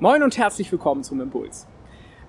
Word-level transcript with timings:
Moin 0.00 0.24
und 0.24 0.36
herzlich 0.36 0.72
willkommen 0.72 1.04
zum 1.04 1.20
Impuls. 1.20 1.68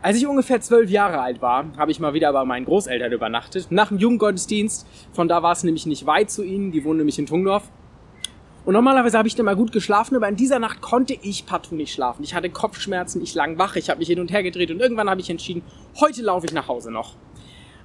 Als 0.04 0.17
ich 0.17 0.27
ungefähr 0.27 0.62
zwölf 0.62 0.92
Jahre 0.92 1.19
alt 1.19 1.42
war, 1.42 1.65
habe 1.77 1.89
ich 1.89 1.99
mal 1.99 2.13
wieder 2.13 2.31
bei 2.31 2.45
meinen 2.45 2.63
Großeltern 2.63 3.11
übernachtet, 3.11 3.71
nach 3.71 3.88
dem 3.88 3.97
Jugendgottesdienst. 3.97 4.85
Von 5.13 5.28
da 5.28 5.41
war 5.41 5.54
es 5.54 5.63
nämlich 5.63 5.88
nicht 5.88 6.05
weit 6.05 6.29
zu 6.29 6.43
ihnen, 6.43 6.71
die 6.71 6.86
wohnen 6.86 6.97
nämlich 6.97 7.17
in 7.17 7.25
Tungdorf. 7.25 7.71
Und 8.65 8.73
normalerweise 8.73 9.17
habe 9.17 9.28
ich 9.28 9.33
dann 9.33 9.47
mal 9.47 9.55
gut 9.55 9.71
geschlafen, 9.71 10.15
aber 10.15 10.29
in 10.29 10.36
dieser 10.36 10.59
Nacht 10.59 10.81
konnte 10.81 11.17
ich 11.20 11.47
partout 11.47 11.73
nicht 11.73 11.91
schlafen. 11.91 12.23
Ich 12.23 12.36
hatte 12.36 12.51
Kopfschmerzen, 12.51 13.24
ich 13.24 13.33
lag 13.33 13.58
wach, 13.58 13.76
ich 13.78 13.90
habe 13.90 13.97
mich 13.97 14.10
hin 14.10 14.20
und 14.20 14.32
her 14.32 14.44
gedreht 14.44 14.70
und 14.70 14.79
irgendwann 14.79 15.10
habe 15.10 15.22
ich 15.22 15.32
entschieden, 15.32 15.63
heute 16.00 16.22
laufe 16.22 16.45
ich 16.45 16.54
nach 16.54 16.68
Hause 16.68 16.91
noch. 16.91 17.16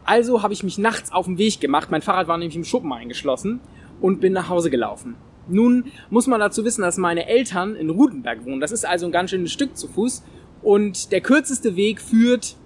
Also 0.04 0.42
habe 0.42 0.52
ich 0.52 0.62
mich 0.62 0.76
nachts 0.76 1.10
auf 1.10 1.24
den 1.24 1.38
Weg 1.38 1.58
gemacht, 1.58 1.90
mein 1.90 2.02
Fahrrad 2.02 2.28
war 2.28 2.36
nämlich 2.36 2.56
im 2.56 2.64
Schuppen 2.64 2.92
eingeschlossen 2.92 3.60
und 4.02 4.20
bin 4.20 4.34
nach 4.34 4.50
Hause 4.50 4.68
gelaufen. 4.68 5.16
Nun 5.48 5.86
muss 6.10 6.26
man 6.26 6.40
dazu 6.40 6.64
wissen, 6.64 6.82
dass 6.82 6.96
meine 6.96 7.26
Eltern 7.26 7.76
in 7.76 7.90
Rutenberg 7.90 8.44
wohnen. 8.44 8.60
Das 8.60 8.72
ist 8.72 8.86
also 8.86 9.06
ein 9.06 9.12
ganz 9.12 9.30
schönes 9.30 9.52
Stück 9.52 9.76
zu 9.76 9.88
Fuß. 9.88 10.22
Und 10.62 11.12
der 11.12 11.20
kürzeste 11.20 11.76
Weg 11.76 12.00
führt 12.00 12.56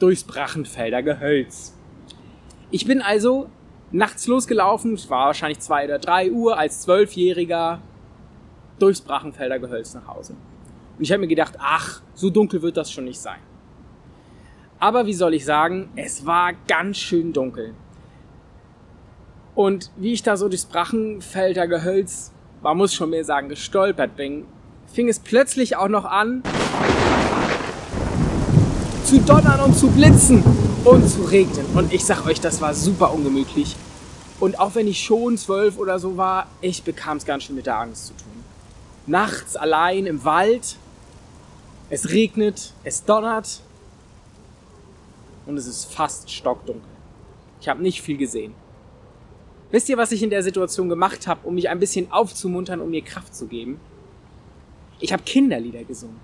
durchs 0.00 0.24
Brachenfelder 0.24 1.02
Gehölz. 1.02 1.74
Ich 2.70 2.86
bin 2.86 3.00
also 3.00 3.48
nachts 3.92 4.26
losgelaufen, 4.26 4.94
es 4.94 5.08
war 5.08 5.26
wahrscheinlich 5.26 5.60
zwei 5.60 5.84
oder 5.84 5.98
drei 5.98 6.30
Uhr, 6.30 6.58
als 6.58 6.80
Zwölfjähriger 6.82 7.80
durchs 8.78 9.00
Brachenfelder 9.00 9.58
Gehölz 9.58 9.94
nach 9.94 10.06
Hause. 10.06 10.34
Und 10.98 11.04
ich 11.04 11.12
habe 11.12 11.20
mir 11.20 11.28
gedacht, 11.28 11.54
ach, 11.58 12.02
so 12.14 12.30
dunkel 12.30 12.62
wird 12.62 12.76
das 12.76 12.90
schon 12.90 13.04
nicht 13.04 13.20
sein. 13.20 13.38
Aber 14.78 15.06
wie 15.06 15.14
soll 15.14 15.34
ich 15.34 15.44
sagen, 15.44 15.88
es 15.96 16.26
war 16.26 16.52
ganz 16.66 16.98
schön 16.98 17.32
dunkel. 17.32 17.74
Und 19.56 19.90
wie 19.96 20.12
ich 20.12 20.22
da 20.22 20.36
so 20.36 20.50
durchs 20.50 20.66
Brachenfelder 20.66 21.66
Gehölz, 21.66 22.30
man 22.62 22.76
muss 22.76 22.92
schon 22.92 23.08
mehr 23.08 23.24
sagen, 23.24 23.48
gestolpert 23.48 24.14
bin, 24.14 24.44
fing 24.92 25.08
es 25.08 25.18
plötzlich 25.18 25.76
auch 25.76 25.88
noch 25.88 26.04
an 26.04 26.42
zu 29.02 29.18
donnern 29.20 29.60
und 29.60 29.74
zu 29.74 29.88
blitzen 29.88 30.44
und 30.84 31.08
zu 31.08 31.22
regnen. 31.22 31.64
Und 31.74 31.90
ich 31.94 32.04
sag 32.04 32.26
euch, 32.26 32.38
das 32.38 32.60
war 32.60 32.74
super 32.74 33.14
ungemütlich. 33.14 33.76
Und 34.40 34.60
auch 34.60 34.74
wenn 34.74 34.86
ich 34.86 35.02
schon 35.02 35.38
zwölf 35.38 35.78
oder 35.78 35.98
so 35.98 36.18
war, 36.18 36.48
ich 36.60 36.82
bekam 36.82 37.16
es 37.16 37.24
ganz 37.24 37.44
schön 37.44 37.56
mit 37.56 37.64
der 37.64 37.78
Angst 37.78 38.08
zu 38.08 38.12
tun. 38.12 38.44
Nachts 39.06 39.56
allein 39.56 40.04
im 40.04 40.22
Wald, 40.24 40.76
es 41.88 42.10
regnet, 42.10 42.74
es 42.84 43.04
donnert 43.04 43.62
und 45.46 45.56
es 45.56 45.66
ist 45.66 45.90
fast 45.90 46.30
stockdunkel. 46.30 46.90
Ich 47.62 47.70
habe 47.70 47.80
nicht 47.80 48.02
viel 48.02 48.18
gesehen. 48.18 48.52
Wisst 49.70 49.88
ihr, 49.88 49.96
was 49.96 50.12
ich 50.12 50.22
in 50.22 50.30
der 50.30 50.42
Situation 50.42 50.88
gemacht 50.88 51.26
habe, 51.26 51.46
um 51.46 51.54
mich 51.54 51.68
ein 51.68 51.80
bisschen 51.80 52.12
aufzumuntern, 52.12 52.80
um 52.80 52.90
mir 52.90 53.02
Kraft 53.02 53.34
zu 53.34 53.46
geben? 53.46 53.80
Ich 55.00 55.12
habe 55.12 55.22
Kinderlieder 55.24 55.84
gesungen. 55.84 56.20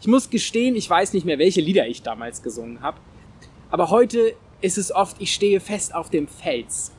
Ich 0.00 0.06
muss 0.06 0.30
gestehen, 0.30 0.76
ich 0.76 0.88
weiß 0.88 1.12
nicht 1.12 1.26
mehr, 1.26 1.38
welche 1.38 1.60
Lieder 1.60 1.86
ich 1.86 2.02
damals 2.02 2.42
gesungen 2.42 2.80
habe. 2.82 2.98
Aber 3.70 3.90
heute 3.90 4.34
ist 4.60 4.78
es 4.78 4.92
oft, 4.92 5.16
ich 5.20 5.34
stehe 5.34 5.60
fest 5.60 5.94
auf 5.94 6.10
dem 6.10 6.28
Fels. 6.28 6.92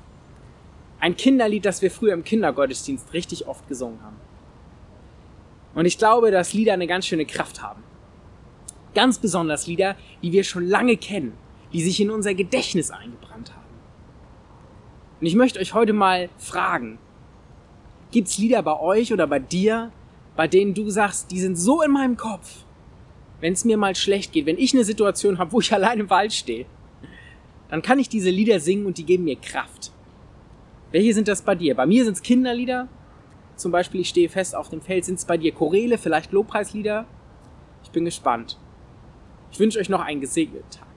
Ein 1.00 1.16
Kinderlied, 1.16 1.64
das 1.64 1.82
wir 1.82 1.92
früher 1.92 2.14
im 2.14 2.24
Kindergottesdienst 2.24 3.14
richtig 3.14 3.48
oft 3.48 3.68
gesungen 3.68 4.02
haben. 4.02 4.18
Und 5.76 5.86
ich 5.86 5.98
glaube, 5.98 6.32
dass 6.32 6.54
Lieder 6.54 6.74
eine 6.74 6.88
ganz 6.88 7.06
schöne 7.06 7.26
Kraft 7.26 7.62
haben. 7.62 7.84
Ganz 8.96 9.20
besonders 9.20 9.68
Lieder, 9.68 9.96
die 10.24 10.32
wir 10.32 10.44
schon 10.44 10.68
lange 10.68 10.98
kennen, 10.98 11.34
die 11.72 11.84
sich 11.84 12.00
in 12.02 12.10
unser 12.10 12.34
Gedächtnis 12.34 12.90
eingebrannt 12.90 13.54
haben. 13.54 13.67
Und 15.20 15.26
ich 15.26 15.36
möchte 15.36 15.60
euch 15.60 15.74
heute 15.74 15.94
mal 15.94 16.30
fragen, 16.38 17.00
gibt's 18.12 18.38
Lieder 18.38 18.62
bei 18.62 18.80
euch 18.80 19.12
oder 19.12 19.28
bei 19.28 19.40
dir, 19.40 19.92
bei 20.36 20.48
denen 20.48 20.74
du 20.74 20.90
sagst, 20.90 21.32
die 21.32 21.40
sind 21.40 21.58
so 21.58 21.82
in 21.82 21.92
meinem 21.92 22.18
Kopf, 22.18 22.66
wenn 23.42 23.54
es 23.54 23.66
mir 23.66 23.78
mal 23.78 23.96
schlecht 23.96 24.32
geht, 24.32 24.46
wenn 24.46 24.58
ich 24.58 24.74
eine 24.74 24.84
Situation 24.84 25.40
habe, 25.40 25.52
wo 25.52 25.60
ich 25.60 25.74
allein 25.74 26.00
im 26.00 26.10
Wald 26.10 26.34
stehe, 26.34 26.66
dann 27.70 27.82
kann 27.82 28.00
ich 28.00 28.10
diese 28.10 28.30
Lieder 28.30 28.60
singen 28.60 28.86
und 28.86 28.98
die 28.98 29.06
geben 29.06 29.26
mir 29.26 29.36
Kraft. 29.36 29.92
Welche 30.92 31.14
sind 31.14 31.28
das 31.28 31.42
bei 31.42 31.56
dir? 31.56 31.76
Bei 31.76 31.86
mir 31.86 32.06
sind 32.06 32.14
es 32.14 32.22
Kinderlieder. 32.22 32.88
Zum 33.58 33.72
Beispiel, 33.72 34.02
ich 34.02 34.10
stehe 34.10 34.30
fest 34.30 34.56
auf 34.56 34.70
dem 34.70 34.82
Feld. 34.82 35.04
Sind 35.04 35.16
es 35.16 35.26
bei 35.26 35.36
dir 35.36 35.52
Choräle, 35.52 35.98
vielleicht 35.98 36.32
Lobpreislieder? 36.32 37.06
Ich 37.84 37.92
bin 37.92 38.06
gespannt. 38.06 38.58
Ich 39.52 39.60
wünsche 39.60 39.80
euch 39.80 39.90
noch 39.90 40.00
einen 40.00 40.22
gesegneten 40.22 40.70
Tag. 40.70 40.88